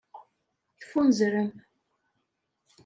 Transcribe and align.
Teffunzrem. 0.79 1.51